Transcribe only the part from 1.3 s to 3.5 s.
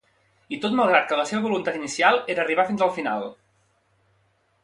seva voluntat inicial era arribar fins al final.